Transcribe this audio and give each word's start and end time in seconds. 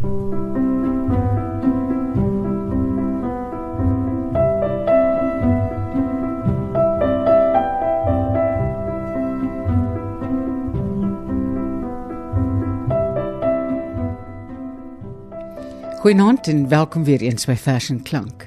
Goeienaand 0.00 0.16
en 16.46 16.68
welkom 16.68 17.04
weer 17.04 17.20
eens 17.20 17.44
by 17.44 17.54
Vers 17.54 17.90
en 17.90 18.02
Klank. 18.02 18.46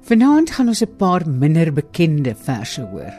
Vanaand 0.00 0.50
gaan 0.50 0.68
ons 0.68 0.82
'n 0.84 0.96
paar 0.96 1.28
minder 1.28 1.72
bekende 1.72 2.34
verse 2.34 2.80
hoor. 2.80 3.14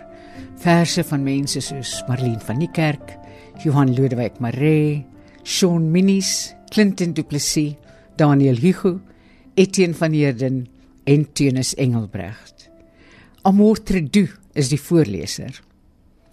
Verse 0.55 1.03
van 1.03 1.23
mense 1.23 1.59
soos 1.59 2.03
Marlene 2.07 2.39
van 2.39 2.59
die 2.59 2.71
Kerk, 2.71 3.17
Johan 3.63 3.95
Lodewyk 3.95 4.39
Maree, 4.39 5.05
Shaun 5.43 5.91
Minis, 5.91 6.55
Clinton 6.71 7.13
Du 7.13 7.23
Plessis, 7.23 7.75
Daniel 8.15 8.55
Hugo, 8.55 8.99
Etienne 9.55 9.93
van 9.93 10.13
Heerden 10.13 10.67
en 11.03 11.25
Teunus 11.33 11.73
Engelbrecht. 11.75 12.69
Amor 13.43 13.81
Tredu 13.83 14.29
is 14.55 14.69
die 14.71 14.79
voorleser. 14.79 15.57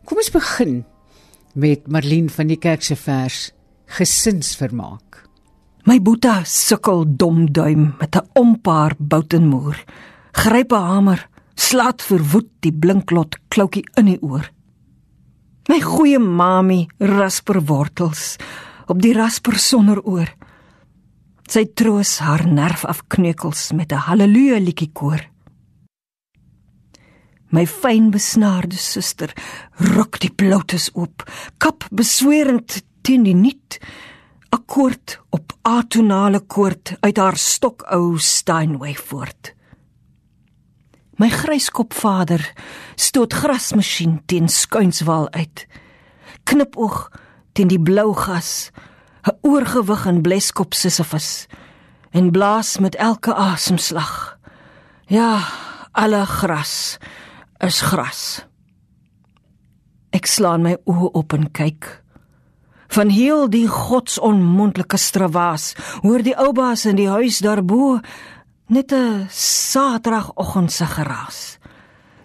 Kom 0.07 0.21
ons 0.23 0.31
begin 0.31 0.85
met 1.59 1.89
Marlene 1.91 2.31
van 2.31 2.53
die 2.53 2.59
Kerk 2.61 2.87
se 2.87 2.95
vers 2.97 3.49
Gesinsvermaak. 3.99 5.25
My 5.89 5.99
boeta 6.05 6.43
sukkel 6.45 7.03
domduim 7.19 7.97
met 7.99 8.15
'n 8.15 8.29
ompaar 8.39 8.95
boutenmoer. 8.99 9.85
Gryp 10.33 10.73
'n 10.73 10.87
hamer, 10.93 11.29
slaat 11.55 12.03
verwoed 12.03 12.51
die 12.61 12.73
blinklot 12.73 13.39
kloukie 13.49 13.85
in 13.97 14.07
die 14.07 14.23
oor. 14.23 14.51
My 15.69 15.81
goeie 15.81 16.19
mami 16.19 16.87
rasper 16.99 17.65
wortels 17.65 18.37
op 18.89 19.03
die 19.03 19.13
rasper 19.17 19.59
sonder 19.61 20.01
oor. 20.03 20.31
Sy 21.49 21.65
troos 21.77 22.19
haar 22.25 22.45
nerf 22.49 22.85
afkneukels 22.85 23.73
met 23.73 23.93
'n 23.93 24.05
haleluja 24.09 24.59
liedjie 24.61 24.91
koor. 24.93 25.23
My 27.51 27.67
fyn 27.67 28.11
besnaarde 28.11 28.77
suster 28.77 29.33
ruk 29.77 30.21
die 30.21 30.31
bloutes 30.31 30.91
oop, 30.95 31.25
kap 31.59 31.85
beswerend 31.91 32.83
teen 33.03 33.23
die 33.25 33.35
nuut 33.35 33.79
akkoord 34.51 35.21
op 35.31 35.53
atonale 35.63 36.41
koord 36.41 36.97
uit 37.01 37.17
haar 37.17 37.37
stokou 37.37 38.19
Steinway 38.19 38.95
voort. 38.95 39.55
My 41.19 41.29
gryskop 41.29 41.95
vader 41.95 42.45
stoot 42.97 43.33
grasmasjien 43.33 44.21
teen 44.27 44.49
skuinswal 44.49 45.27
uit. 45.35 45.67
Knipoog 46.45 47.09
teen 47.59 47.71
die 47.71 47.83
blou 47.83 48.15
gas, 48.15 48.71
'n 49.27 49.35
oorgewig 49.43 50.07
en 50.07 50.23
bleskop 50.23 50.75
Sisyphus 50.75 51.47
en 52.11 52.31
blaas 52.31 52.79
met 52.79 52.95
elke 52.95 53.35
asemslag. 53.35 54.39
Ja, 55.07 55.43
alle 55.93 56.27
gras 56.27 56.99
is 57.59 57.81
gras. 57.81 58.45
Ek 60.11 60.27
slaan 60.27 60.63
my 60.63 60.77
oë 60.87 61.11
op 61.13 61.33
en 61.33 61.51
kyk 61.51 62.03
van 62.89 63.11
heel 63.13 63.51
die 63.53 63.67
godsonmondelike 63.69 64.97
stravaas 64.97 65.75
hoor 66.01 66.23
die 66.25 66.37
oubaas 66.37 66.87
in 66.89 66.97
die 66.97 67.09
huis 67.09 67.43
daarbo 67.45 68.01
net 68.69 68.93
'n 68.93 69.27
saterdagoggend 69.31 70.73
se 70.73 70.87
geraas 70.87 71.59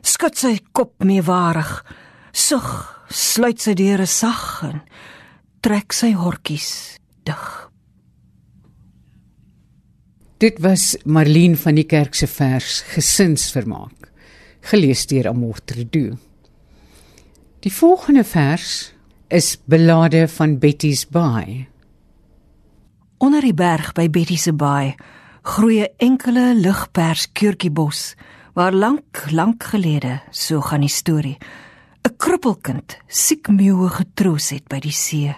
skud 0.02 0.38
sy 0.38 0.60
kop 0.72 1.04
meewarig 1.04 1.84
sug 2.32 2.68
sluit 3.10 3.62
sy 3.62 3.74
deure 3.74 4.06
sag 4.06 4.64
en 4.64 4.82
trek 5.64 5.96
sy 5.96 6.12
hortjies 6.20 6.72
dig 7.28 7.44
dit 10.44 10.60
was 10.64 10.94
Marlene 11.06 11.58
van 11.58 11.80
die 11.80 11.88
kerk 11.88 12.18
se 12.20 12.28
vers 12.28 12.82
gesinsvermaak 12.96 14.12
gelees 14.74 15.08
deur 15.08 15.32
Amortredu 15.32 16.12
die 17.64 17.72
volgende 17.72 18.26
vers 18.28 18.94
is 19.34 19.58
belade 19.66 20.28
van 20.28 20.60
Betty's 20.60 21.08
Bay. 21.08 21.68
Onder 23.18 23.42
die 23.42 23.56
berg 23.56 23.94
by 23.98 24.10
Betty's 24.12 24.50
Bay 24.54 24.94
groei 25.42 25.82
'n 25.82 25.94
enkele 25.98 26.54
ligpers 26.56 27.32
keurtjiebos 27.32 28.16
waar 28.54 28.74
lank 28.74 29.26
lank 29.32 29.64
gelede, 29.64 30.22
so 30.32 30.62
gaan 30.62 30.82
die 30.82 30.90
storie, 30.90 31.38
'n 32.04 32.16
kruppelkind 32.18 32.98
siek 33.08 33.48
meeuwe 33.48 33.90
getroos 33.90 34.50
het 34.50 34.68
by 34.68 34.80
die 34.80 34.92
see. 34.92 35.34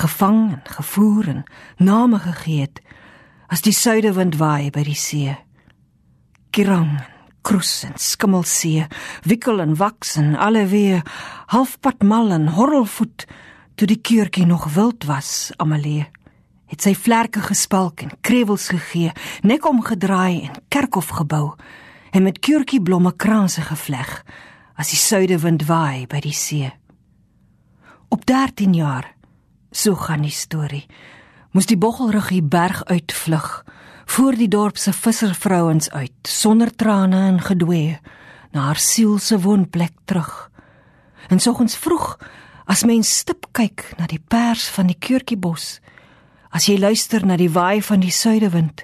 Gevang 0.00 0.52
en 0.52 0.62
gevoer 0.64 1.28
en 1.28 1.44
name 1.76 2.18
gegee 2.18 2.60
het 2.60 2.80
as 3.52 3.60
die 3.66 3.74
suidewind 3.74 4.38
waai 4.40 4.70
by 4.72 4.84
die 4.86 4.96
see. 4.96 5.34
Kirang 6.54 7.00
kroes 7.44 7.82
en 7.84 7.96
skimmelsee, 8.00 8.86
wikkel 9.28 9.60
en 9.60 9.74
waks 9.76 10.14
en 10.20 10.36
alle 10.36 10.64
weer 10.70 11.02
halfpad 11.52 12.02
mal 12.02 12.32
en 12.32 12.48
horrelvoet 12.56 13.26
toe 13.74 13.88
die 13.88 14.00
keurtjie 14.00 14.46
nog 14.46 14.70
wild 14.74 15.04
was, 15.08 15.52
Amalie. 15.56 16.06
Het 16.70 16.84
sy 16.84 16.94
vlerke 16.94 17.42
gespalk 17.42 18.04
en 18.04 18.16
krewels 18.24 18.68
gegee, 18.70 19.12
nek 19.42 19.66
omgedraai 19.66 20.46
en 20.48 20.60
kerkhof 20.68 21.12
gebou 21.20 21.54
en 22.14 22.22
met 22.26 22.40
keurtjie 22.40 22.82
blomme 22.82 23.12
kranse 23.16 23.62
gevleg 23.68 24.20
as 24.80 24.92
die 24.92 25.00
suidewind 25.00 25.66
waai 25.68 26.06
by 26.08 26.20
die 26.24 26.36
see. 26.36 26.70
Op 28.10 28.24
13 28.26 28.74
jaar, 28.74 29.10
so 29.70 29.94
gaan 29.94 30.22
die 30.22 30.34
storie, 30.34 30.86
moes 31.50 31.66
die 31.66 31.78
boggelruggie 31.78 32.42
berg 32.42 32.84
uitvlug 32.84 33.64
voor 34.10 34.34
die 34.34 34.48
dorp 34.50 34.78
se 34.78 34.92
visservrouens 34.92 35.90
uit 35.90 36.28
sonder 36.28 36.74
trane 36.74 37.20
en 37.28 37.40
gedwee 37.40 37.98
na 38.50 38.66
haar 38.66 38.80
siel 38.82 39.18
se 39.18 39.38
woonplek 39.40 39.92
terug. 40.04 40.50
En 41.28 41.38
soggens 41.38 41.76
vroeg, 41.76 42.16
as 42.66 42.82
mens 42.84 43.10
stip 43.18 43.46
kyk 43.54 43.84
na 43.98 44.08
die 44.10 44.18
pers 44.18 44.66
van 44.74 44.90
die 44.90 44.98
keurtjiebos, 44.98 45.78
as 46.50 46.66
jy 46.66 46.78
luister 46.78 47.22
na 47.26 47.38
die 47.38 47.50
waai 47.50 47.82
van 47.86 48.02
die 48.02 48.14
suidewind, 48.14 48.82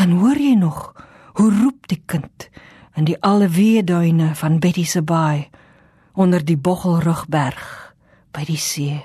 dan 0.00 0.16
hoor 0.22 0.40
jy 0.40 0.54
nog 0.56 0.94
hoe 1.36 1.50
roep 1.52 1.88
die 1.92 2.00
kind 2.06 2.48
in 2.96 3.04
die 3.04 3.18
alweë 3.20 3.84
duine 3.84 4.32
van 4.34 4.58
Betty 4.64 4.84
se 4.88 5.04
baai 5.04 5.48
onder 6.18 6.42
die 6.44 6.56
boggelrugberg 6.56 7.68
by 8.32 8.48
die 8.48 8.58
see. 8.58 8.96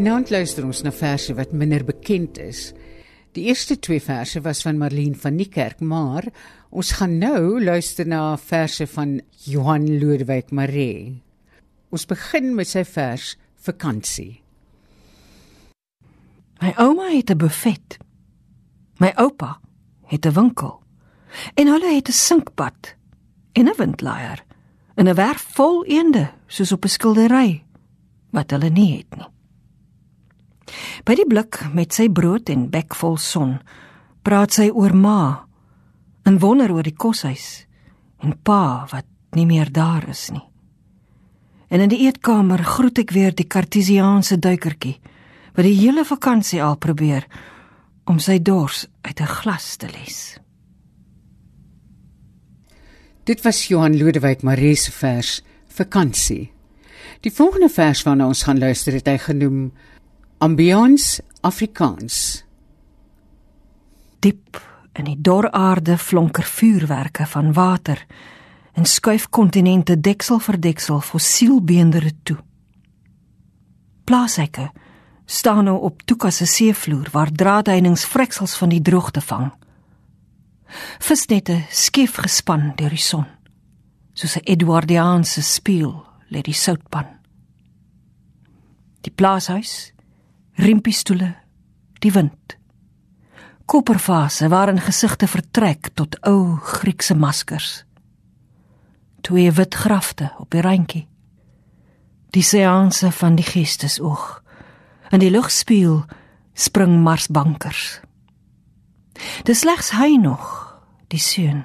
Vanaand 0.00 0.30
luister 0.32 0.64
ons 0.64 0.78
na 0.80 0.88
verse 0.96 1.34
wat 1.36 1.50
minder 1.52 1.82
bekend 1.84 2.38
is. 2.40 2.70
Die 3.36 3.50
eerste 3.50 3.74
twee 3.84 4.00
verse 4.00 4.40
was 4.40 4.62
van 4.64 4.78
Marlene 4.80 5.18
van 5.20 5.34
Niekerk, 5.36 5.82
maar 5.84 6.24
ons 6.72 6.94
gaan 6.96 7.18
nou 7.20 7.60
luister 7.60 8.06
na 8.08 8.38
verse 8.40 8.86
van 8.94 9.18
Johan 9.44 9.84
Lodewyk 10.00 10.54
Maree. 10.56 11.18
Ons 11.92 12.08
begin 12.08 12.54
met 12.56 12.70
sy 12.70 12.80
vers 12.88 13.34
Vakansie. 13.60 14.40
My 16.64 16.72
ouma 16.80 17.10
het 17.12 17.28
'n 17.28 17.36
buffet. 17.36 17.98
My 19.04 19.12
oupa 19.20 19.60
het 20.08 20.24
'n 20.24 20.32
winkel. 20.32 20.80
En 21.60 21.66
hulle 21.66 21.92
het 21.92 22.08
'n 22.08 22.12
sinkpad 22.12 22.96
en 23.52 23.68
'n 23.68 23.76
windleier 23.76 24.44
en 24.96 25.08
'n 25.08 25.14
werf 25.14 25.44
vol 25.52 25.84
eende 25.84 26.32
soos 26.46 26.72
op 26.72 26.84
'n 26.84 26.88
skildery 26.88 27.64
wat 28.30 28.50
hulle 28.50 28.70
nie 28.70 28.96
het 28.96 29.16
nie. 29.16 29.39
By 31.04 31.14
die 31.14 31.26
blik 31.28 31.60
met 31.74 31.92
sy 31.92 32.08
brood 32.08 32.50
en 32.50 32.68
bek 32.70 32.94
vol 32.94 33.16
son, 33.16 33.58
praat 34.22 34.52
sy 34.52 34.70
oor 34.70 34.94
ma 34.94 35.46
en 36.28 36.38
wonder 36.38 36.72
oor 36.72 36.86
die 36.86 36.96
koshuis 36.96 37.66
en 38.20 38.36
pa 38.44 38.86
wat 38.92 39.06
nie 39.36 39.46
meer 39.46 39.70
daar 39.72 40.08
is 40.08 40.28
nie. 40.30 40.44
En 41.70 41.80
in 41.80 41.92
die 41.92 42.02
eetkamer 42.06 42.64
groet 42.66 42.98
ek 42.98 43.14
weer 43.14 43.34
die 43.34 43.46
kartesiaanse 43.46 44.40
duikertjie 44.42 44.98
wat 45.54 45.66
die 45.66 45.78
hele 45.78 46.04
vakansie 46.06 46.62
al 46.62 46.76
probeer 46.82 47.26
om 48.10 48.18
sy 48.18 48.38
dors 48.42 48.86
uit 49.06 49.20
'n 49.20 49.34
glas 49.40 49.76
te 49.76 49.86
les. 49.86 50.38
Dit 53.24 53.42
was 53.44 53.68
Johan 53.68 53.98
Lodewyk 53.98 54.42
Maree 54.42 54.74
se 54.74 54.90
vers 54.90 55.42
Vakansie. 55.68 56.52
Die 57.20 57.32
volgende 57.32 57.68
vers 57.68 58.02
waarna 58.02 58.26
ons 58.26 58.42
gaan 58.42 58.58
luister 58.58 58.92
het 58.92 59.06
hy 59.06 59.18
genoem 59.18 59.72
Ambiance 60.42 61.22
Afrikaans. 61.40 62.44
Diep 64.18 64.56
in 64.96 65.04
die 65.04 65.18
dor 65.20 65.50
aarde 65.52 65.98
flonker 65.98 66.46
vuurwerke 66.48 67.26
van 67.26 67.52
water 67.52 68.06
en 68.72 68.88
skuif 68.88 69.26
kontinente 69.28 69.98
deksel 70.00 70.40
vir 70.40 70.58
deksel 70.60 71.02
fossielbeendere 71.04 72.14
toe. 72.22 72.38
Plaashekke 74.08 74.70
staan 75.28 75.68
nou 75.68 75.76
op 75.90 76.00
Tuka 76.08 76.32
se 76.32 76.48
seevloer 76.48 77.12
waar 77.12 77.32
draadheininge 77.32 78.08
vreksels 78.08 78.56
van 78.56 78.72
die 78.72 78.80
droogte 78.80 79.20
vang. 79.20 79.52
Visnette 81.04 81.66
skief 81.68 82.16
gespan 82.16 82.72
deur 82.80 82.96
die 82.96 83.04
son. 83.10 83.28
Soos 84.14 84.40
'n 84.40 84.48
Edwardiaanse 84.48 85.42
spieël 85.42 86.06
lê 86.32 86.40
die 86.40 86.56
soutpan. 86.56 87.06
Die 89.00 89.12
plaashuis, 89.12 89.92
rimpiestoele, 90.60 91.34
die 92.00 92.12
wind. 92.12 92.56
Kopervase 93.64 94.48
waarin 94.48 94.80
gesigte 94.80 95.26
vertrek 95.30 95.92
tot 95.94 96.18
ou 96.26 96.56
Griekse 96.56 97.14
maskers. 97.14 97.84
Twee 99.20 99.52
wit 99.52 99.74
grafte 99.74 100.32
op 100.38 100.50
die 100.50 100.60
randjie. 100.64 101.06
Die 102.30 102.42
seanse 102.42 103.10
van 103.12 103.34
die 103.34 103.46
geestesoog 103.46 104.40
In 105.10 105.18
die 105.18 105.30
lugspieël 105.30 106.04
spring 106.54 107.00
marsbankers. 107.02 107.98
Dis 109.42 109.64
slegs 109.64 109.90
hy 109.98 110.14
nog, 110.22 110.44
die 111.10 111.18
seun. 111.18 111.64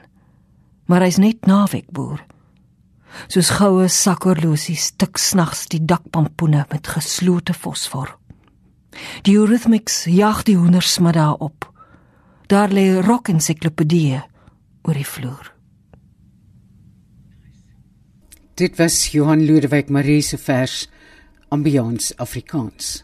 Maar 0.90 1.06
hy's 1.06 1.20
net 1.22 1.46
naweekboer. 1.46 2.24
Soos 3.30 3.52
goue 3.60 3.86
sakorlosies 3.92 4.90
tik 4.98 5.22
snags 5.22 5.68
die 5.70 5.80
dakpampoene 5.86 6.66
met 6.72 6.90
geslote 6.90 7.54
fosfor. 7.54 8.16
Die 9.26 9.36
eurythmics 9.38 10.04
jag 10.10 10.44
die 10.44 10.58
honders 10.58 11.00
maar 11.00 11.14
daar 11.14 11.40
op. 11.40 11.72
Daar 12.48 12.70
lê 12.70 13.02
rock 13.02 13.30
ensiklopedie 13.30 14.22
oor 14.86 14.94
die 14.94 15.08
vloer. 15.08 15.52
Dit 18.56 18.78
was 18.78 19.12
Johan 19.12 19.46
Lodewyk 19.46 19.90
Marie 19.90 20.22
se 20.22 20.38
vers 20.38 20.86
Ambiance 21.50 22.14
Afrikaans. 22.18 23.02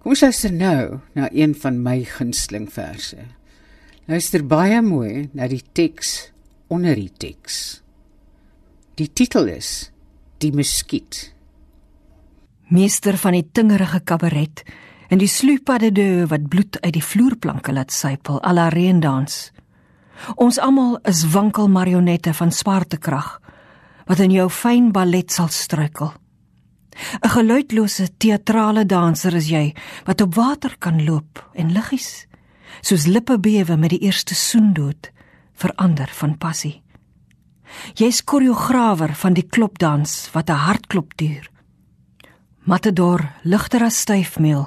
Kom 0.00 0.14
ons 0.14 0.22
luister 0.24 0.52
nou 0.54 0.98
na 1.14 1.28
een 1.34 1.54
van 1.54 1.78
my 1.82 2.00
gunsteling 2.06 2.66
verse. 2.72 3.18
Luister 4.06 4.42
baie 4.46 4.80
mooi 4.82 5.28
na 5.34 5.46
die 5.50 5.62
teks 5.74 6.32
onder 6.70 6.94
die 6.98 7.10
teks. 7.10 7.82
Die 8.96 9.10
titel 9.12 9.50
is 9.52 9.90
Die 10.38 10.52
Muskiet. 10.52 11.35
Meester 12.66 13.14
van 13.14 13.36
die 13.36 13.44
tingerige 13.52 14.00
kabaret 14.02 14.64
en 15.06 15.20
die 15.22 15.30
sluipade 15.30 15.92
de 15.94 16.26
wat 16.26 16.48
bloed 16.50 16.80
uit 16.80 16.96
die 16.96 17.04
vloerplanke 17.04 17.70
laat 17.72 17.94
sypel 17.94 18.40
à 18.42 18.50
la 18.52 18.66
reendans. 18.74 19.52
Ons 20.34 20.58
almal 20.58 20.96
is 21.06 21.22
wankel 21.30 21.68
marionette 21.70 22.34
van 22.34 22.50
swaartekrag 22.50 23.36
wat 24.06 24.22
in 24.22 24.34
jou 24.34 24.48
fyn 24.50 24.90
ballet 24.92 25.30
sal 25.30 25.48
struikel. 25.48 26.12
'n 27.22 27.28
Geluidlose 27.28 28.08
teatrale 28.18 28.86
danser 28.86 29.34
is 29.34 29.48
jy 29.48 29.74
wat 30.04 30.20
op 30.20 30.34
water 30.34 30.74
kan 30.78 31.04
loop 31.04 31.50
en 31.54 31.72
liggies 31.72 32.26
soos 32.82 33.06
lippe 33.06 33.38
bewe 33.38 33.76
met 33.76 33.90
die 33.90 34.02
eerste 34.02 34.34
soendood 34.34 35.10
verander 35.54 36.10
van 36.12 36.38
passie. 36.38 36.82
Jy's 37.94 38.24
koreograwer 38.24 39.14
van 39.14 39.34
die 39.34 39.46
klopdans 39.46 40.30
wat 40.32 40.50
'n 40.50 40.64
hartklop 40.66 41.16
duur. 41.16 41.50
Matador 42.66 43.22
ligter 43.42 43.84
as 43.86 44.00
styfmeel. 44.02 44.64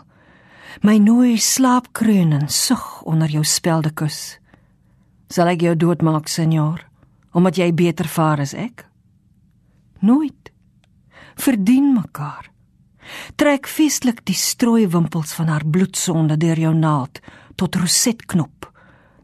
My 0.88 0.96
nooi 1.04 1.34
slaapkreun 1.36 2.32
en 2.32 2.46
sug 2.48 3.02
onder 3.04 3.28
jou 3.28 3.44
speldekus. 3.44 4.38
Sal 5.28 5.52
ek 5.52 5.66
jou 5.66 5.74
doodmaak, 5.76 6.32
senor, 6.32 6.80
omdat 7.36 7.60
jy 7.60 7.68
beter 7.76 8.08
vaar 8.08 8.40
as 8.40 8.56
ek? 8.56 8.86
Nooit 10.00 10.48
verdien 11.36 11.92
mekaar. 11.92 12.48
Trek 13.36 13.68
feestelik 13.68 14.24
die 14.24 14.38
strooiwimpels 14.38 15.36
van 15.36 15.52
haar 15.52 15.68
bloedsonde 15.68 16.40
deur 16.40 16.60
jou 16.60 16.72
naald 16.76 17.20
tot 17.60 17.76
rosetknop 17.76 18.70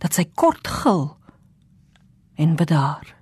dat 0.04 0.19
sy 0.19 0.28
kort 0.36 0.68
gil 0.83 1.13
en 2.36 2.60
bedaar. 2.60 3.14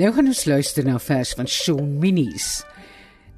Nou 0.00 0.08
gaan 0.16 0.30
ons 0.30 0.46
luister 0.48 0.84
na 0.84 0.94
'n 0.96 1.06
vers 1.12 1.32
van 1.36 1.46
Shaun 1.46 1.98
Minnies. 1.98 2.64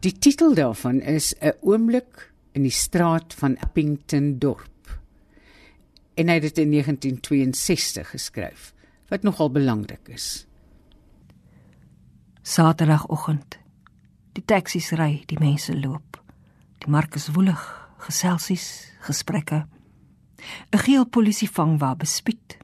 Die 0.01 0.19
titel 0.19 0.55
daarvan 0.55 1.01
is 1.01 1.35
'n 1.41 1.57
oomblik 1.61 2.33
in 2.53 2.63
die 2.63 2.71
straat 2.71 3.35
van 3.35 3.59
Appington 3.59 4.39
dorp. 4.39 5.01
En 6.15 6.29
hy 6.29 6.35
het 6.35 6.43
dit 6.43 6.59
in 6.59 6.71
1962 6.71 8.11
geskryf, 8.11 8.75
wat 9.09 9.23
nogal 9.23 9.51
belangrik 9.51 10.09
is. 10.09 10.47
Saterdagoggend. 12.43 13.59
Die 14.33 14.45
taksies 14.45 14.91
ry, 14.91 15.23
die 15.27 15.39
mense 15.39 15.81
loop. 15.81 16.23
Die 16.79 16.91
mark 16.91 17.15
is 17.15 17.29
woelig, 17.29 17.89
geselsies, 17.99 18.93
gesprekke. 19.01 19.67
'n 20.71 20.79
Geel 20.79 21.07
polisievangwa 21.07 21.97
bespied. 21.97 22.59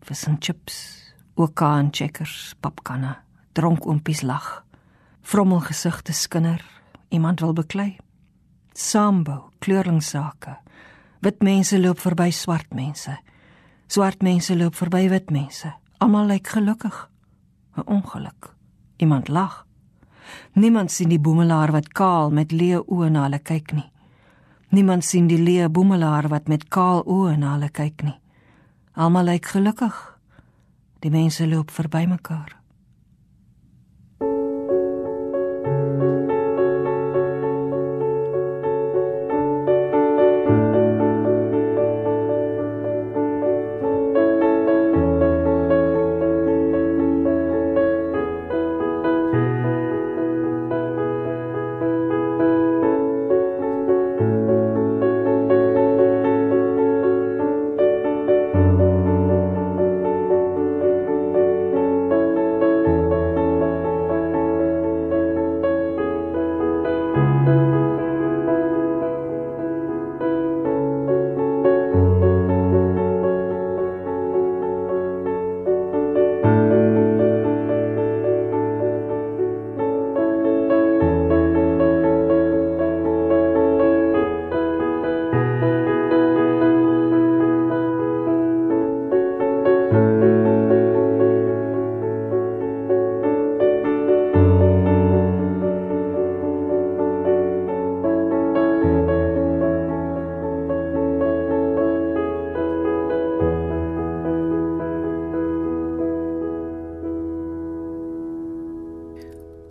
Vis 0.00 0.26
en 0.26 0.36
chips, 0.38 1.03
okaan 1.34 1.90
checkers, 1.92 2.54
papkanne, 2.60 3.16
dronk 3.52 3.86
oompies 3.86 4.22
lag. 4.22 4.64
Vrommel 5.22 5.60
gesigte 5.60 6.12
skinder, 6.12 6.64
iemand 7.08 7.40
wil 7.40 7.52
beklei. 7.52 7.96
Sambou, 8.74 9.50
kleurlingsake. 9.58 10.56
Wit 11.22 11.42
mense 11.42 11.78
loop 11.78 12.00
verby 12.02 12.30
swart 12.30 12.74
mense. 12.74 13.16
Swart 13.86 14.22
mense 14.22 14.56
loop 14.56 14.74
verby 14.74 15.08
wit 15.08 15.30
mense. 15.30 15.72
Almal 15.98 16.26
lyk 16.26 16.48
gelukkig. 16.48 17.08
'n 17.76 17.82
Ongeluk. 17.86 18.54
Iemand 18.96 19.28
lag. 19.28 19.66
Niemand 20.52 20.90
sien 20.90 21.08
die 21.08 21.18
boemelaar 21.18 21.72
wat 21.72 21.88
kaal 21.88 22.30
met 22.30 22.52
leë 22.52 22.84
oë 22.86 23.08
na 23.10 23.22
hulle 23.22 23.38
kyk 23.38 23.72
nie. 23.72 23.90
Niemand 24.68 25.04
sien 25.04 25.26
die 25.26 25.38
leë 25.38 25.68
boemelaar 25.68 26.28
wat 26.28 26.48
met 26.48 26.68
kaal 26.68 27.02
oë 27.06 27.36
na 27.36 27.52
hulle 27.54 27.70
kyk 27.70 28.02
nie. 28.02 28.18
Almal 28.94 29.24
lyk 29.24 29.46
gelukkig. 29.46 30.13
Die 31.04 31.10
mense 31.12 31.44
loop 31.46 31.68
verby 31.70 32.06
mekaar. 32.08 32.63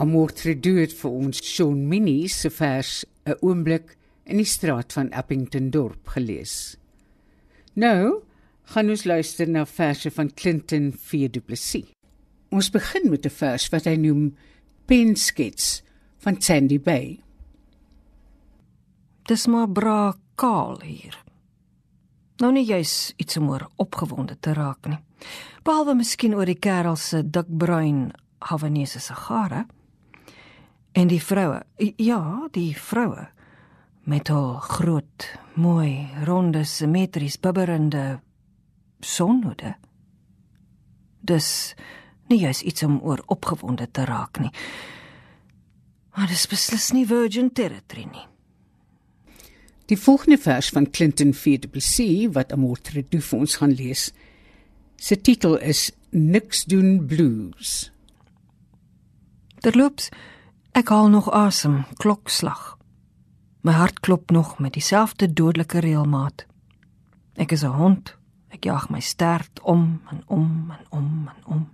Amortredu 0.04 0.82
het 0.82 0.92
vir 1.00 1.14
ons 1.16 1.40
Shaun 1.40 1.86
Minnie 1.88 2.28
se 2.28 2.50
vers 2.52 3.06
'n 3.26 3.38
oomblik 3.40 3.96
in 4.26 4.38
die 4.38 4.46
straat 4.46 4.92
van 4.94 5.14
Appington 5.14 5.70
dorp 5.70 6.08
gelees. 6.08 6.76
Nou 7.74 8.24
gaan 8.64 8.90
ons 8.90 9.04
luister 9.04 9.48
na 9.48 9.66
verse 9.66 10.12
van 10.12 10.34
Clinton 10.34 10.92
V 10.92 11.30
Du 11.30 11.40
Plessis. 11.40 11.94
Ons 12.52 12.70
begin 12.70 13.10
met 13.10 13.26
'n 13.26 13.30
vers 13.30 13.70
wat 13.70 13.86
hy 13.86 13.96
noem 13.96 14.36
Penskets 14.86 15.84
van 16.18 16.42
Sandy 16.42 16.80
Bay. 16.80 17.20
Dis 19.24 19.48
maar 19.48 19.70
bra 19.70 20.16
kaal 20.36 20.82
hier. 20.82 21.24
Nou 22.40 22.52
nie 22.52 22.66
jy's 22.66 23.14
iets 23.16 23.38
om 23.38 23.50
oor 23.50 23.70
opgewonde 23.78 24.38
te 24.40 24.54
raak 24.54 24.86
nie. 24.88 25.00
Behalwe 25.64 25.96
miskien 25.96 26.36
oor 26.36 26.46
die 26.46 26.60
kerel 26.60 26.96
se 26.96 27.24
dikbruin 27.24 28.12
Havanese 28.40 29.00
sigare. 29.00 29.66
En 30.94 31.10
die 31.10 31.22
vroue, 31.22 31.64
ja, 31.98 32.48
die 32.54 32.74
vroue 32.78 33.28
met 34.04 34.28
hul 34.28 34.58
groot, 34.60 35.26
mooi, 35.56 36.10
ronde, 36.28 36.66
simmetries 36.68 37.40
bibberende 37.40 38.20
sonhoede. 39.00 39.76
Dis 41.24 41.48
nie 42.30 42.42
juis 42.44 42.62
iets 42.62 42.84
om 42.84 43.00
oor 43.02 43.24
opgewonde 43.32 43.88
te 43.92 44.06
raak 44.06 44.42
nie. 44.44 44.52
Maar 46.14 46.30
dis 46.30 46.46
beslis 46.52 46.92
nie 46.94 47.08
virgin 47.10 47.50
territory 47.56 48.06
nie. 48.12 48.28
Die 49.90 49.98
volgende 50.00 50.38
vers 50.38 50.70
van 50.70 50.90
Clinton 50.92 51.34
V 51.34 51.58
Du 51.60 51.68
Plessis 51.68 52.30
wat 52.36 52.54
Amortre 52.54 53.04
Du 53.10 53.20
vir 53.22 53.40
ons 53.40 53.58
gaan 53.60 53.74
lees. 53.76 54.12
Sy 55.02 55.18
titel 55.20 55.58
is 55.58 55.90
Niks 56.14 56.64
doen 56.70 57.00
blues. 57.10 57.90
Terloops, 59.66 60.12
Ek 60.74 60.90
haal 60.90 61.10
nog 61.10 61.28
asem, 61.30 61.84
klokslag. 62.02 62.78
My 63.62 63.72
hart 63.72 64.00
klop 64.00 64.32
nog 64.32 64.60
met 64.60 64.74
dieselfde 64.74 65.34
dodelike 65.34 65.80
reëlmaat. 65.80 66.46
Ek 67.38 67.52
is 67.52 67.64
'n 67.64 67.78
hond. 67.78 68.18
Ek 68.50 68.64
jag 68.64 68.90
my 68.90 69.00
stert 69.00 69.62
om 69.62 70.02
en 70.10 70.24
om 70.26 70.72
en 70.72 70.86
om 70.90 71.30
en 71.30 71.46
om 71.46 71.72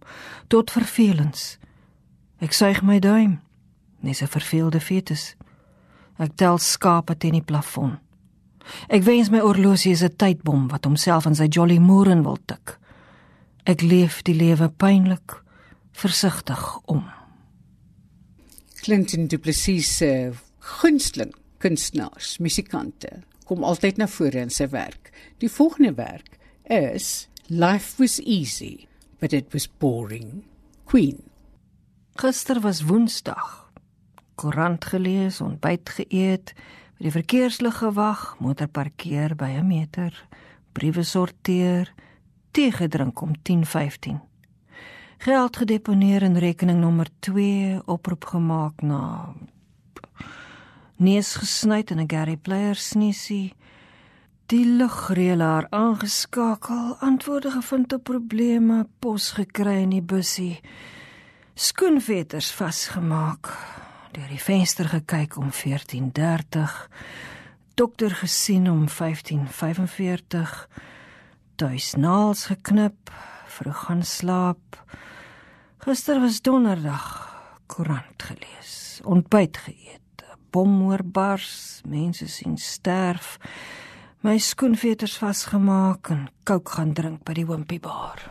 tot 0.47 0.71
vervelings. 0.71 1.57
Ek 2.39 2.51
suig 2.51 2.81
my 2.81 2.99
duim. 2.99 3.39
Dis 3.99 4.21
'n 4.21 4.27
verveelde 4.27 4.79
fetus. 4.79 5.35
Ek 6.17 6.35
tel 6.35 6.57
skape 6.57 7.17
teen 7.17 7.33
die 7.33 7.41
plafon. 7.41 7.97
Ek 8.87 9.03
wens 9.03 9.29
my 9.29 9.39
oorlosie 9.39 9.91
is 9.91 10.03
'n 10.03 10.15
tydbom 10.15 10.67
wat 10.67 10.83
homself 10.83 11.25
in 11.25 11.35
sy 11.35 11.47
jolly 11.47 11.77
moeren 11.77 12.23
wil 12.23 12.37
tik. 12.45 12.79
Ek 13.63 13.81
leef 13.81 14.21
die 14.21 14.35
lewe 14.35 14.69
pynlik, 14.69 15.43
versigtig 15.91 16.79
om. 16.85 17.18
Clinton 18.79 19.27
Du 19.27 19.37
Plessis 19.37 19.97
se 19.97 20.31
gunsteling 20.79 21.33
kunstenaars, 21.59 22.37
musikante 22.39 23.21
kom 23.49 23.65
altyd 23.65 23.97
na 23.97 24.07
vore 24.07 24.43
in 24.45 24.51
sy 24.53 24.69
werk. 24.71 25.09
Die 25.41 25.49
volgende 25.49 25.95
werk 25.97 26.37
is 26.69 27.27
Life 27.49 27.97
was 27.97 28.19
easy, 28.21 28.87
but 29.19 29.33
it 29.33 29.53
was 29.53 29.65
boring. 29.67 30.43
Queen. 30.85 31.23
Gister 32.21 32.61
was 32.61 32.83
Woensdag. 32.85 33.71
Koerant 34.37 34.85
gelees, 34.85 35.41
ontbyt 35.41 35.89
geëet, 35.97 36.53
by 36.99 37.07
die 37.07 37.15
verkeerslig 37.15 37.81
gewag, 37.81 38.35
motor 38.39 38.69
parkeer 38.69 39.35
by 39.35 39.49
'n 39.57 39.67
meter, 39.67 40.13
briewe 40.73 41.03
sorteer, 41.03 41.89
tee 42.51 42.71
gedrink 42.71 43.21
om 43.21 43.33
10:15 43.43 44.28
geld 45.19 45.57
gedeponeer 45.57 46.23
in 46.23 46.37
rekening 46.37 46.79
nommer 46.79 47.07
2 47.19 47.81
oproep 47.85 48.25
gemaak 48.25 48.81
na 48.81 49.33
neus 50.95 51.33
gesny 51.35 51.83
in 51.91 51.99
'n 51.99 52.07
Gary 52.07 52.37
Player 52.37 52.75
sniesie 52.75 53.53
die 54.45 54.65
lugreëlaar 54.65 55.67
aangeskakel 55.69 56.95
antwoorde 56.99 57.51
gevind 57.51 57.93
op 57.93 58.03
probleme 58.03 58.87
pos 58.99 59.31
gekry 59.31 59.81
in 59.81 59.89
die 59.89 60.01
bussie 60.01 60.61
skoenveters 61.53 62.51
vasgemaak 62.51 63.51
deur 64.11 64.27
die 64.27 64.43
venster 64.43 64.87
gekyk 64.87 65.37
om 65.37 65.51
14:30 65.51 66.87
dokter 67.75 68.15
gesien 68.15 68.69
om 68.71 68.87
15:45 68.87 70.67
tuis 71.55 71.93
naals 71.93 72.45
geknip 72.45 73.11
vroeg 73.47 73.85
gaan 73.85 74.03
slaap 74.03 74.83
Gister 75.79 76.19
was 76.19 76.41
donderdag, 76.43 77.03
koerant 77.71 78.23
gelees, 78.27 78.99
ontbyt 79.07 79.61
geëet, 79.63 80.25
bom 80.51 80.73
oorbars, 80.89 81.79
mense 81.87 82.27
sien 82.27 82.57
sterf. 82.59 83.37
My 84.19 84.35
skoenveters 84.43 85.15
vasgemaak 85.23 86.11
en 86.11 86.27
kook 86.43 86.75
gaan 86.75 86.91
drink 86.99 87.23
by 87.23 87.37
die 87.39 87.47
Wimpy 87.47 87.79
bar. 87.79 88.27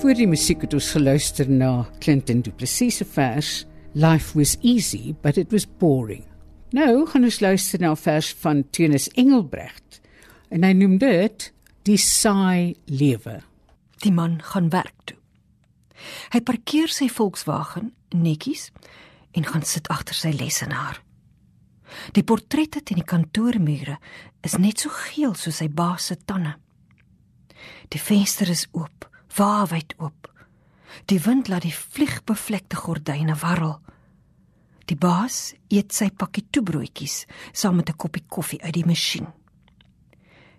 Voor 0.00 0.16
die 0.16 0.24
musiek 0.24 0.62
het 0.64 0.72
ons 0.72 0.86
geluister 0.94 1.44
na 1.52 1.82
Clinton 2.00 2.38
Du 2.40 2.48
Plessis 2.56 2.96
se 2.96 3.04
vers 3.04 3.66
Life 3.92 4.32
was 4.38 4.54
easy 4.64 5.12
but 5.20 5.36
it 5.36 5.50
was 5.52 5.66
boring. 5.68 6.22
Nou 6.72 7.04
gaan 7.06 7.26
ons 7.28 7.40
luister 7.40 7.80
na 7.80 7.90
'n 7.90 7.96
vers 7.96 8.32
van 8.40 8.64
Teunus 8.70 9.08
Engelbrecht 9.08 10.00
en 10.48 10.64
hy 10.64 10.72
noem 10.72 10.98
dit 10.98 11.52
die 11.82 11.96
saai 11.96 12.76
lewe. 12.84 13.42
Die 13.98 14.12
man 14.12 14.42
gaan 14.42 14.70
werk 14.70 14.96
toe. 15.04 15.16
Hy 16.32 16.40
parkeer 16.40 16.88
sy 16.88 17.08
Volkswagen 17.08 17.92
netjies 18.08 18.70
en 19.32 19.44
gaan 19.44 19.62
sit 19.62 19.88
agter 19.88 20.14
sy 20.14 20.30
lesenaar. 20.30 21.02
Die 22.12 22.24
portrette 22.24 22.82
teen 22.82 22.96
die 22.98 23.04
kantoormure 23.04 23.98
is 24.40 24.56
net 24.56 24.80
so 24.80 24.88
geel 24.88 25.34
soos 25.34 25.56
sy 25.56 25.68
baas 25.68 26.06
se 26.06 26.16
tande. 26.24 26.56
Die 27.88 28.00
venster 28.00 28.48
is 28.48 28.66
oop, 28.72 29.09
waawyd 29.36 29.94
oop. 29.98 30.28
Die 31.06 31.20
wind 31.22 31.48
laat 31.48 31.62
die 31.62 31.74
vliegbevlekte 31.74 32.76
gordyne 32.76 33.36
warrel. 33.40 33.78
Die 34.90 34.98
baas 34.98 35.52
eet 35.70 35.94
sy 35.94 36.10
pakkie 36.10 36.48
toebroodjies 36.50 37.26
saam 37.52 37.76
met 37.76 37.90
'n 37.90 37.96
koppie 37.96 38.24
koffie 38.26 38.62
uit 38.62 38.74
die 38.74 38.86
masjien. 38.86 39.28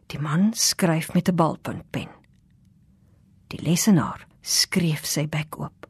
Die 0.07 0.19
man 0.19 0.53
skryf 0.53 1.13
met 1.13 1.27
'n 1.29 1.35
balpuntpen. 1.35 2.09
Die 3.47 3.61
lesenaar 3.61 4.27
skreef 4.41 5.05
sy 5.05 5.27
bek 5.27 5.59
oop. 5.59 5.87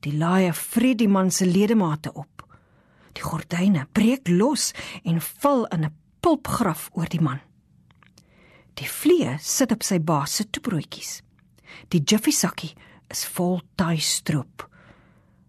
Die 0.00 0.12
laaie 0.12 0.52
vreet 0.52 0.98
die 0.98 1.08
man 1.08 1.30
se 1.30 1.46
ledemate 1.46 2.12
op. 2.12 2.46
Die 3.12 3.22
gordyne 3.22 3.86
breek 3.92 4.28
los 4.28 4.72
en 5.04 5.20
val 5.20 5.66
in 5.66 5.84
'n 5.84 5.94
pulpgraf 6.20 6.90
oor 6.92 7.08
die 7.08 7.20
man. 7.20 7.40
Die 8.74 8.88
vlee 8.88 9.36
sit 9.40 9.72
op 9.72 9.82
sy 9.82 9.98
baas 9.98 10.34
se 10.36 10.50
toebroodjies. 10.50 11.25
Die 11.88 12.02
jiffy 12.02 12.32
sakkie 12.32 12.74
is 13.10 13.24
vol 13.36 13.60
taai 13.76 13.98
stroop. 13.98 14.64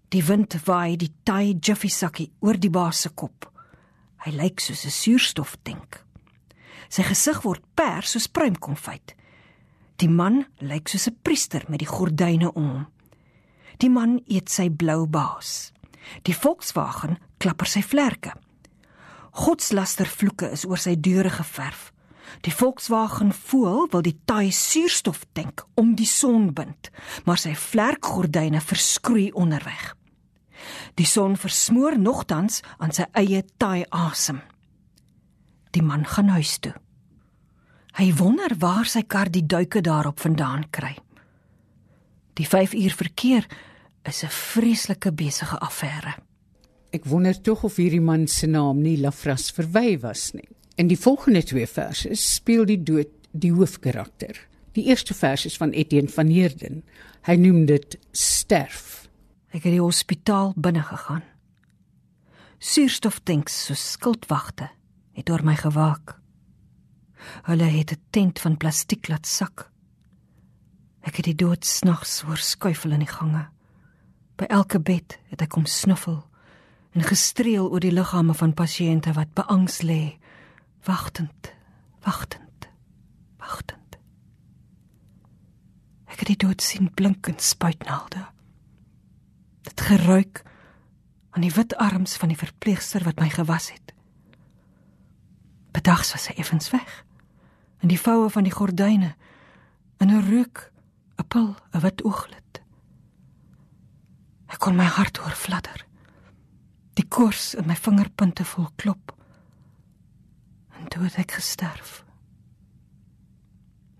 Die 0.10 0.24
wind 0.24 0.56
waai 0.66 0.96
die 0.96 1.12
taai 1.24 1.56
jiffy 1.60 1.90
sakkie 1.92 2.32
oor 2.40 2.58
die 2.58 2.72
baas 2.72 3.02
se 3.04 3.10
kop. 3.10 3.50
Hy 4.24 4.32
lyk 4.32 4.60
soos 4.60 4.86
'n 4.86 4.92
suurstoftank. 4.92 6.04
Sy 6.90 7.04
gesig 7.04 7.44
word 7.44 7.64
pers 7.76 8.12
soos 8.12 8.28
pruimkonfyt. 8.28 9.16
Die 9.98 10.10
man 10.10 10.46
lyk 10.60 10.88
soos 10.90 11.08
'n 11.08 11.18
priester 11.24 11.64
met 11.68 11.80
die 11.80 11.90
gordyne 11.90 12.52
om. 12.54 12.88
Die 13.78 13.90
man 13.90 14.22
eet 14.28 14.50
sy 14.50 14.70
blou 14.70 15.06
baas. 15.08 15.74
Die 16.24 16.34
Volkswagen 16.34 17.18
klapper 17.38 17.68
sy 17.68 17.82
vlerke. 17.82 18.34
Godslastervloeke 19.32 20.52
is 20.52 20.66
oor 20.66 20.78
sy 20.78 20.96
deure 20.96 21.30
geverf. 21.30 21.92
Die 22.42 22.54
Volkswagen 22.54 23.32
voel 23.34 23.88
wil 23.92 24.02
die 24.02 24.18
taai 24.26 24.52
suurstoftank 24.52 25.66
om 25.76 25.96
die 25.96 26.08
son 26.10 26.54
bind, 26.54 26.92
maar 27.26 27.40
sy 27.42 27.56
vlerkgordyne 27.56 28.62
verskroei 28.62 29.32
onderweg. 29.32 29.94
Die 30.96 31.06
son 31.06 31.38
versmoor 31.38 31.98
nogtans 32.00 32.62
aan 32.78 32.94
sy 32.96 33.06
eie 33.14 33.44
taai 33.58 33.86
asem. 33.90 34.42
Die 35.72 35.84
man 35.84 36.06
gaan 36.06 36.34
huis 36.34 36.58
toe. 36.60 36.74
Hy 37.98 38.12
wonder 38.20 38.54
waar 38.62 38.86
sy 38.86 39.02
kar 39.10 39.30
die 39.34 39.46
duike 39.46 39.82
daarop 39.82 40.20
vandaan 40.22 40.68
kry. 40.70 40.94
Die 42.38 42.46
5 42.46 42.76
uur 42.78 42.94
verkeer 42.94 43.48
is 44.06 44.24
'n 44.24 44.30
vreeslike 44.30 45.12
besige 45.12 45.58
affære. 45.58 46.14
Ek 46.92 47.06
wonder 47.06 47.42
tog 47.42 47.64
of 47.64 47.76
hierdie 47.76 48.02
man 48.02 48.28
se 48.28 48.48
naam 48.48 48.82
nie 48.82 48.98
Lafras 48.98 49.52
verwy 49.52 49.98
was 50.00 50.34
nie. 50.34 50.48
In 50.78 50.88
die 50.88 51.00
volgende 51.00 51.42
twee 51.44 51.68
verse 51.68 52.14
speel 52.14 52.66
die 52.70 52.84
dood 52.84 53.10
die 53.32 53.50
hoofkarakter. 53.50 54.38
Die 54.78 54.86
eerste 54.86 55.16
vers 55.18 55.48
is 55.50 55.58
van 55.58 55.72
Etienne 55.74 56.12
van 56.14 56.30
Heerden. 56.30 56.84
Hy 57.26 57.34
noem 57.42 57.64
dit 57.66 57.98
sterf. 58.14 59.08
Ek 59.50 59.64
het 59.66 59.74
die 59.74 59.82
hospitaal 59.82 60.54
binne 60.54 60.84
gegaan. 60.86 61.24
Suurstoftanks 62.62 63.56
so 63.66 63.74
skildwagte 63.74 64.70
het 65.18 65.32
oor 65.34 65.42
my 65.42 65.56
gewaak. 65.58 66.20
Hulle 67.50 67.72
het 67.74 67.92
'n 67.92 68.02
tent 68.14 68.40
van 68.40 68.58
plastiek 68.58 69.08
laat 69.08 69.26
sak. 69.26 69.72
Ek 71.02 71.16
het 71.16 71.26
die 71.26 71.36
dood 71.36 71.66
snags 71.66 72.22
hoor 72.22 72.38
skuifel 72.38 72.92
in 72.92 73.00
die 73.00 73.14
gange. 73.18 73.48
By 74.36 74.46
elke 74.46 74.80
bed 74.80 75.18
het 75.30 75.42
ek 75.42 75.50
kom 75.50 75.66
snuffel 75.66 76.28
en 76.92 77.04
gestreel 77.04 77.72
oor 77.72 77.80
die 77.80 77.92
liggame 77.92 78.34
van 78.34 78.54
pasiënte 78.54 79.14
wat 79.14 79.34
beangs 79.34 79.82
lê, 79.82 80.18
wagtend, 80.84 81.54
wagtend, 82.06 82.70
wagtend. 83.38 83.98
Ek 86.08 86.20
het 86.20 86.28
die 86.28 86.40
dood 86.48 86.62
sien 86.62 86.92
blink 86.94 87.28
in 87.28 87.40
spuitnaalde. 87.40 88.26
Dit 89.62 89.82
geruik 89.82 90.44
aan 91.32 91.42
die 91.46 91.54
wit 91.54 91.76
arms 91.76 92.16
van 92.18 92.32
die 92.34 92.40
verpleegster 92.40 93.04
wat 93.04 93.20
my 93.20 93.30
gewas 93.30 93.72
het. 93.72 93.94
Bedags 95.72 96.12
was 96.16 96.30
sy 96.30 96.34
effens 96.38 96.72
weg. 96.74 97.04
In 97.86 97.92
die 97.92 98.00
voue 98.02 98.30
van 98.34 98.48
die 98.48 98.56
gordyne 98.56 99.16
in 100.02 100.10
'n 100.10 100.30
reuk, 100.30 100.72
'n 101.18 101.28
pil, 101.28 101.56
'n 101.74 101.80
wit 101.80 102.04
ooglid. 102.04 102.62
Ek 104.48 104.60
kon 104.60 104.76
my 104.76 104.86
hart 104.86 105.18
hoor 105.18 105.36
fladder. 105.36 105.86
Die 106.94 107.08
kors 107.08 107.54
in 107.54 107.68
my 107.68 107.76
vingerpunte 107.76 108.46
vol 108.46 108.70
klop. 108.76 109.17
Toe 110.88 111.04
het 111.04 111.18
ek 111.20 111.32
gesterf. 111.32 112.04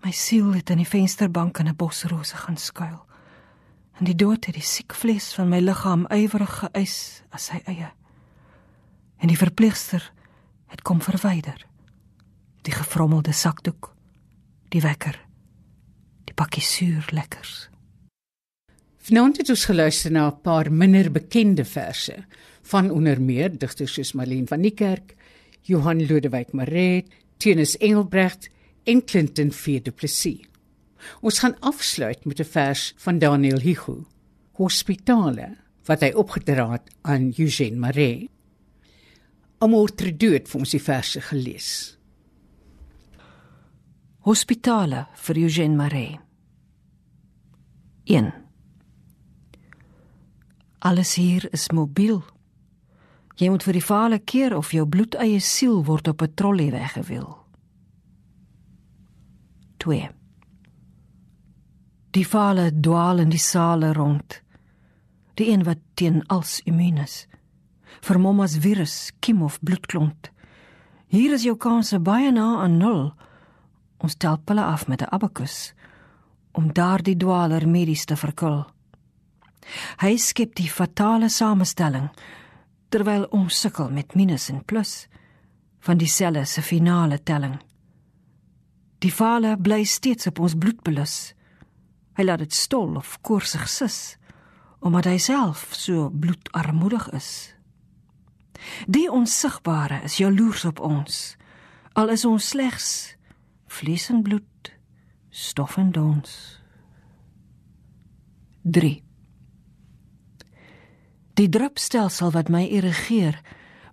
My 0.04 0.12
siel 0.14 0.54
het 0.54 0.70
in 0.70 0.80
die 0.80 0.88
vensterbank 0.88 1.58
in 1.58 1.68
'n 1.68 1.76
bosrose 1.76 2.36
gaan 2.36 2.56
skuil. 2.56 3.06
En 3.98 4.04
die 4.04 4.14
dood 4.14 4.44
het 4.46 4.54
die 4.54 4.62
siek 4.62 4.94
vlees 4.94 5.34
van 5.34 5.48
my 5.48 5.58
liggaam 5.60 6.06
ywerig 6.10 6.58
geëis 6.58 7.22
as 7.30 7.44
sy 7.44 7.60
eie. 7.64 7.90
En 9.18 9.28
die 9.28 9.36
verpleegster 9.36 10.12
het 10.66 10.82
kom 10.82 11.00
verwyder. 11.02 11.66
Die 12.62 12.72
gefrommelde 12.72 13.32
sakdoek, 13.32 13.94
die 14.68 14.80
wekker, 14.80 15.26
die 16.24 16.34
pakkie 16.34 16.62
suur 16.62 17.08
lekkers. 17.10 17.68
Vanaand 18.98 19.36
het 19.36 19.48
ons 19.48 19.64
geluister 19.64 20.12
na 20.12 20.28
'n 20.28 20.40
paar 20.40 20.72
minder 20.72 21.10
bekende 21.10 21.64
verse 21.64 22.24
van 22.62 22.90
onder 22.90 23.20
meer 23.20 23.58
digters 23.58 23.92
soos 23.92 24.12
Marlene 24.12 24.46
van 24.46 24.60
die 24.60 24.74
Kerk, 24.74 25.14
Johan 25.68 26.06
Lodewyk 26.06 26.52
Maree, 26.52 27.04
Teunus 27.36 27.76
Engelbrecht 27.76 28.48
en 28.84 29.04
Clinton 29.04 29.52
V 29.52 29.82
Du 29.82 29.92
Plessis. 29.92 30.46
Ons 31.20 31.38
gaan 31.38 31.58
afsluit 31.60 32.24
met 32.24 32.40
'n 32.40 32.44
vers 32.44 32.94
van 32.96 33.18
Daniel 33.18 33.60
Hugo, 33.60 34.06
Hospitale, 34.52 35.56
wat 35.84 36.00
hy 36.00 36.12
opgedra 36.14 36.70
het 36.70 36.90
aan 37.02 37.32
Eugene 37.36 37.76
Maree. 37.76 38.30
Amor 39.58 39.94
Tredoet 39.94 40.48
vir 40.48 40.60
ons 40.60 40.70
die 40.70 40.82
verse 40.82 41.20
gelees. 41.20 41.98
Hospitale 44.18 45.06
vir 45.14 45.36
Eugene 45.36 45.76
Maree. 45.76 46.18
1 48.04 48.32
Alles 50.78 51.14
hier 51.14 51.48
is 51.52 51.70
mobiel. 51.70 52.37
Jy 53.38 53.48
moet 53.52 53.62
vir 53.62 53.76
die 53.78 53.84
fale 53.84 54.18
keer 54.18 54.56
of 54.56 54.72
jou 54.74 54.82
bloedeie 54.86 55.38
siel 55.40 55.84
word 55.86 56.08
op 56.08 56.22
'n 56.22 56.34
trolley 56.34 56.70
weggewiel. 56.70 57.36
2. 59.78 60.10
Die 62.10 62.24
fale 62.24 62.72
dwaal 62.80 63.18
in 63.18 63.28
die 63.28 63.38
sale 63.38 63.92
rond. 63.92 64.42
Die 65.34 65.52
een 65.52 65.62
wat 65.64 65.78
teen 65.94 66.26
als 66.26 66.60
immuun 66.64 66.98
is. 66.98 67.26
Vermom 68.00 68.40
as 68.40 68.58
virus, 68.58 69.12
kiem 69.20 69.42
of 69.42 69.60
bloedklont. 69.60 70.30
Hier 71.06 71.32
is 71.32 71.42
jou 71.42 71.56
kanse 71.56 71.98
baie 71.98 72.32
na 72.32 72.62
aan 72.62 72.76
nul. 72.76 73.12
Ons 73.98 74.14
tel 74.14 74.38
pille 74.38 74.64
af 74.64 74.88
met 74.88 75.02
'n 75.02 75.14
abakus 75.14 75.74
om 76.52 76.72
daardie 76.72 77.16
dwaler 77.16 77.68
medies 77.68 78.04
te 78.04 78.16
verkil. 78.16 78.66
Hy 80.00 80.16
skep 80.16 80.54
die 80.54 80.70
fatale 80.70 81.28
samestelling 81.28 82.10
terwyl 82.88 83.26
ons 83.34 83.60
sukkel 83.60 83.90
met 83.92 84.14
minus 84.14 84.48
en 84.52 84.62
plus 84.64 85.06
van 85.84 85.98
die 86.00 86.08
selle 86.10 86.44
se 86.46 86.62
finale 86.62 87.20
telling. 87.22 87.58
Die 88.98 89.12
fale 89.12 89.56
bly 89.56 89.84
steeds 89.84 90.26
op 90.26 90.40
ons 90.42 90.56
bloedbelus. 90.58 91.34
Hy 92.18 92.26
laat 92.26 92.42
dit 92.42 92.54
stol 92.54 92.96
of 92.98 93.18
koorsig 93.22 93.68
sis 93.70 94.16
omdat 94.78 95.08
hy 95.10 95.16
self 95.18 95.64
so 95.74 96.06
bloedarmoedig 96.14 97.08
is. 97.18 97.30
Die 98.86 99.08
onsigbare 99.10 100.04
is 100.06 100.20
jaloers 100.22 100.62
op 100.70 100.78
ons. 100.78 101.34
Al 101.98 102.14
is 102.14 102.22
ons 102.24 102.52
slegs 102.54 103.16
vlees 103.68 104.06
en 104.14 104.22
bloed, 104.22 104.70
stof 105.30 105.76
en 105.82 105.90
dons. 105.92 106.38
3 108.62 109.07
Die 111.38 111.46
drupstelsel 111.48 112.32
wat 112.34 112.48
my 112.50 112.64
irrigeer, 112.66 113.36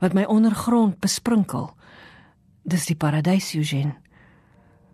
wat 0.02 0.16
my 0.18 0.24
ondergrond 0.26 0.98
besprinkel, 1.00 1.70
dis 2.66 2.88
die 2.90 2.98
paradys 2.98 3.54
Eugene. 3.54 3.94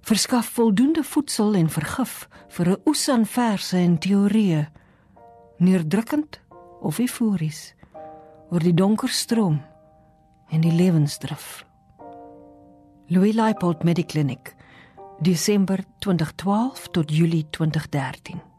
verskaf 0.01 0.47
voldoende 0.57 1.03
voedsel 1.03 1.53
en 1.53 1.69
vergif 1.69 2.27
vir 2.49 2.69
'n 2.69 2.81
oes 2.85 3.09
aan 3.09 3.25
verse 3.25 3.77
en 3.77 3.97
teorieë, 3.97 4.67
neerdrukkend 5.57 6.41
of 6.81 6.99
eufories 6.99 7.75
oor 8.49 8.59
die 8.59 8.73
donker 8.73 9.09
stroom 9.09 9.61
en 10.49 10.61
die 10.61 10.73
lewensdrif. 10.73 11.65
Louis 13.07 13.35
Laipold 13.35 13.83
Mediclinic 13.83 14.55
Desember 15.19 15.83
2012 15.99 16.87
tot 16.91 17.11
Julie 17.15 17.47
2013 17.49 18.50